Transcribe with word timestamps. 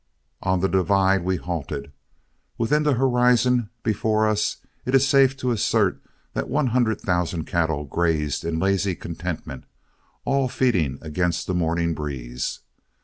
On 0.41 0.61
the 0.61 0.67
divide 0.67 1.23
we 1.23 1.37
halted. 1.37 1.91
Within 2.57 2.81
the 2.81 2.95
horizon 2.95 3.69
before 3.83 4.27
us, 4.27 4.57
it 4.83 4.95
is 4.95 5.07
safe 5.07 5.37
to 5.37 5.51
assert 5.51 6.01
that 6.33 6.49
one 6.49 6.65
hundred 6.73 6.99
thousand 6.99 7.45
cattle 7.45 7.83
grazed 7.85 8.43
in 8.43 8.57
lazy 8.57 8.95
contentment, 8.95 9.65
all 10.25 10.47
feeding 10.47 10.97
against 11.03 11.45
the 11.45 11.53
morning 11.53 11.93
breeze. 11.93 12.61